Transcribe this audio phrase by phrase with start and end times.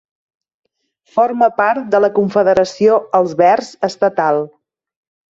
[1.17, 4.41] Forma part de la Confederació Els Verds estatal.